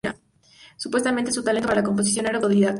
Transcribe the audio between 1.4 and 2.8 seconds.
talento para la composición era autodidacta.